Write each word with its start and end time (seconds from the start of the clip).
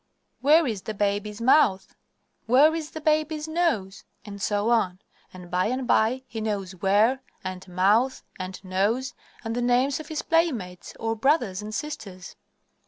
"Where 0.39 0.65
is 0.65 0.81
the 0.81 0.95
baby's 0.95 1.39
mouth?" 1.39 1.93
"Where 2.47 2.73
is 2.73 2.89
the 2.89 3.01
baby's 3.01 3.47
nose?" 3.47 4.03
etc., 4.25 4.97
and 5.31 5.51
by 5.51 5.67
and 5.67 5.85
by 5.85 6.23
he 6.25 6.41
knows 6.41 6.71
"where" 6.71 7.21
and 7.43 7.67
"mouth" 7.67 8.23
and 8.39 8.59
"nose," 8.65 9.13
and 9.43 9.55
the 9.55 9.61
names 9.61 9.99
of 9.99 10.07
his 10.07 10.23
playmates 10.23 10.95
or 10.99 11.15
brothers 11.15 11.61
and 11.61 11.71
sisters. 11.71 12.35